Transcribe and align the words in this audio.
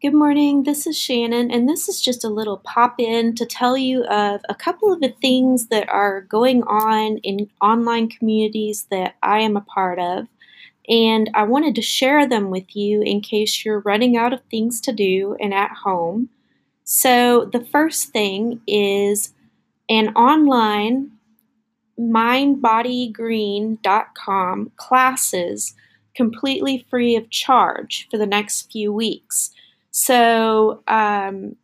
Good 0.00 0.14
morning, 0.14 0.62
this 0.62 0.86
is 0.86 0.96
Shannon, 0.96 1.50
and 1.50 1.68
this 1.68 1.88
is 1.88 2.00
just 2.00 2.22
a 2.22 2.28
little 2.28 2.58
pop 2.58 3.00
in 3.00 3.34
to 3.34 3.44
tell 3.44 3.76
you 3.76 4.04
of 4.04 4.42
a 4.48 4.54
couple 4.54 4.92
of 4.92 5.00
the 5.00 5.12
things 5.20 5.66
that 5.70 5.88
are 5.88 6.20
going 6.20 6.62
on 6.62 7.16
in 7.24 7.50
online 7.60 8.08
communities 8.08 8.86
that 8.92 9.16
I 9.24 9.40
am 9.40 9.56
a 9.56 9.60
part 9.60 9.98
of. 9.98 10.28
And 10.88 11.28
I 11.34 11.42
wanted 11.42 11.74
to 11.74 11.82
share 11.82 12.28
them 12.28 12.50
with 12.50 12.76
you 12.76 13.02
in 13.02 13.20
case 13.20 13.64
you're 13.64 13.80
running 13.80 14.16
out 14.16 14.32
of 14.32 14.40
things 14.48 14.80
to 14.82 14.92
do 14.92 15.36
and 15.40 15.52
at 15.52 15.72
home. 15.82 16.28
So, 16.84 17.46
the 17.46 17.64
first 17.64 18.10
thing 18.10 18.60
is 18.68 19.34
an 19.88 20.14
online 20.14 21.10
mindbodygreen.com 21.98 24.72
classes 24.76 25.74
completely 26.14 26.86
free 26.88 27.16
of 27.16 27.30
charge 27.30 28.06
for 28.12 28.16
the 28.16 28.26
next 28.26 28.70
few 28.70 28.92
weeks. 28.92 29.50
So, 30.00 30.84
um, 30.86 31.56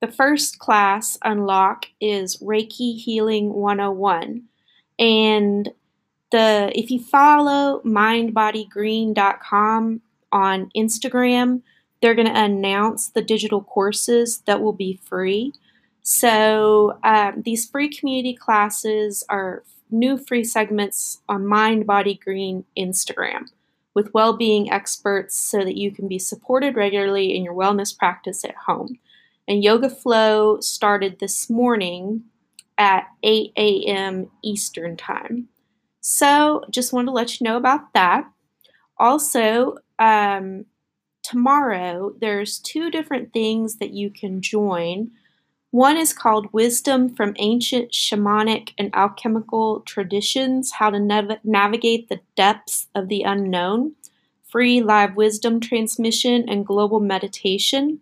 the 0.00 0.08
first 0.08 0.58
class 0.58 1.16
unlock 1.22 1.86
is 2.00 2.38
Reiki 2.38 2.98
Healing 2.98 3.54
101. 3.54 4.42
And 4.98 5.68
the 6.32 6.72
if 6.74 6.90
you 6.90 7.00
follow 7.00 7.80
mindbodygreen.com 7.84 10.00
on 10.32 10.70
Instagram, 10.76 11.62
they're 12.02 12.16
going 12.16 12.26
to 12.26 12.36
announce 12.36 13.10
the 13.10 13.22
digital 13.22 13.62
courses 13.62 14.38
that 14.46 14.60
will 14.60 14.72
be 14.72 14.98
free. 15.04 15.52
So, 16.02 16.98
um, 17.04 17.42
these 17.42 17.70
free 17.70 17.88
community 17.88 18.34
classes 18.34 19.22
are 19.28 19.62
new 19.92 20.18
free 20.18 20.42
segments 20.42 21.20
on 21.28 21.46
Mind 21.46 21.86
Body 21.86 22.18
Green 22.20 22.64
Instagram 22.76 23.46
with 23.96 24.12
well 24.12 24.36
being 24.36 24.70
experts 24.70 25.34
so 25.34 25.64
that 25.64 25.78
you 25.78 25.90
can 25.90 26.06
be 26.06 26.18
supported 26.18 26.76
regularly 26.76 27.34
in 27.34 27.42
your 27.42 27.54
wellness 27.54 27.96
practice 27.96 28.44
at 28.44 28.54
home. 28.66 28.98
And 29.48 29.64
Yoga 29.64 29.88
Flow 29.88 30.60
started 30.60 31.18
this 31.18 31.48
morning 31.48 32.24
at 32.76 33.06
8 33.22 33.52
a.m. 33.56 34.30
Eastern 34.44 34.98
Time. 34.98 35.48
So, 36.02 36.62
just 36.70 36.92
wanted 36.92 37.06
to 37.06 37.12
let 37.12 37.40
you 37.40 37.44
know 37.44 37.56
about 37.56 37.94
that. 37.94 38.30
Also, 38.98 39.78
um, 39.98 40.66
tomorrow 41.22 42.12
there's 42.20 42.58
two 42.58 42.90
different 42.90 43.32
things 43.32 43.76
that 43.76 43.92
you 43.92 44.10
can 44.10 44.42
join. 44.42 45.10
One 45.76 45.98
is 45.98 46.14
called 46.14 46.54
Wisdom 46.54 47.14
from 47.14 47.34
Ancient 47.38 47.92
Shamanic 47.92 48.72
and 48.78 48.88
Alchemical 48.94 49.80
Traditions 49.80 50.72
How 50.72 50.88
to 50.88 50.98
Nav- 50.98 51.44
Navigate 51.44 52.08
the 52.08 52.20
Depths 52.34 52.86
of 52.94 53.08
the 53.08 53.24
Unknown, 53.24 53.94
free 54.48 54.80
live 54.80 55.16
wisdom 55.16 55.60
transmission 55.60 56.48
and 56.48 56.64
global 56.64 56.98
meditation. 56.98 58.00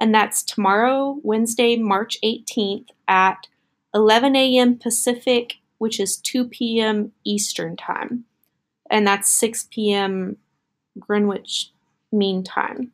And 0.00 0.12
that's 0.12 0.42
tomorrow, 0.42 1.20
Wednesday, 1.22 1.76
March 1.76 2.18
18th 2.24 2.88
at 3.06 3.46
11 3.94 4.34
a.m. 4.34 4.76
Pacific, 4.76 5.58
which 5.78 6.00
is 6.00 6.16
2 6.16 6.48
p.m. 6.48 7.12
Eastern 7.22 7.76
Time. 7.76 8.24
And 8.90 9.06
that's 9.06 9.30
6 9.30 9.68
p.m. 9.70 10.38
Greenwich 10.98 11.70
Mean 12.10 12.42
Time. 12.42 12.90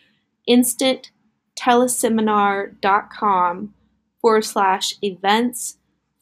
instant 0.46 1.12
teleseminar.com 1.60 3.74
forward 4.22 4.46
slash 4.46 4.94
events 5.02 5.77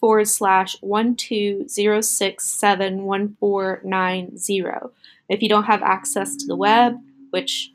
forward 0.05 0.27
slash 0.27 0.77
one 0.81 1.15
two 1.15 1.67
zero 1.67 1.99
six 1.99 2.45
seven 2.45 3.05
one 3.05 3.35
four 3.39 3.81
nine 3.83 4.37
zero. 4.37 4.91
If 5.29 5.41
you 5.41 5.49
don't 5.49 5.63
have 5.63 5.81
access 5.81 6.35
to 6.35 6.45
the 6.45 6.55
web, 6.55 6.99
which 7.31 7.71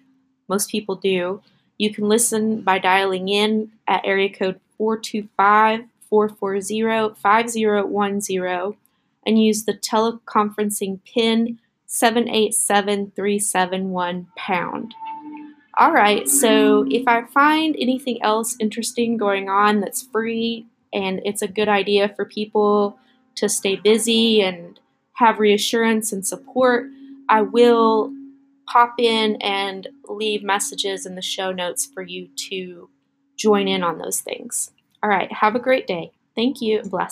most 0.47 0.71
people 0.71 0.95
do, 0.95 1.43
you 1.77 1.93
can 1.93 2.09
listen 2.09 2.61
by 2.61 2.79
dialing 2.79 3.29
in 3.29 3.73
at 3.89 4.07
area 4.07 4.33
code 4.33 4.61
425 4.79 5.87
440 6.09 7.17
5010 7.21 8.77
and 9.27 9.43
use 9.43 9.65
the 9.65 9.75
teleconferencing 9.75 11.01
pin 11.05 11.59
787371 11.87 14.29
pound. 14.37 14.95
All 15.77 15.91
right, 15.91 16.29
so 16.29 16.87
if 16.89 17.09
I 17.09 17.25
find 17.25 17.75
anything 17.77 18.23
else 18.23 18.55
interesting 18.61 19.17
going 19.17 19.49
on 19.49 19.81
that's 19.81 20.03
free, 20.03 20.67
and 20.93 21.21
it's 21.25 21.43
a 21.43 21.49
good 21.49 21.69
idea 21.69 22.09
for 22.15 22.25
people 22.25 22.99
to 23.37 23.49
stay 23.49 23.77
busy 23.77 24.43
and 24.43 24.81
have 25.15 25.39
reassurance 25.39 26.13
and 26.13 26.27
support, 26.27 26.87
I 27.29 27.43
will 27.43 28.13
pop 28.67 28.95
in 28.99 29.37
and 29.37 29.89
leave 30.09 30.43
messages 30.43 31.07
in 31.07 31.15
the 31.15 31.23
show 31.23 31.53
notes 31.53 31.87
for 31.87 32.03
you 32.03 32.29
to 32.49 32.89
join 33.37 33.69
in 33.69 33.83
on 33.83 33.99
those 33.99 34.21
things. 34.21 34.71
All 35.03 35.11
right, 35.11 35.31
have 35.33 35.55
a 35.55 35.61
great 35.61 35.87
day. 35.87 36.13
Thank 36.35 36.61
you 36.61 36.83
bless. 36.83 37.09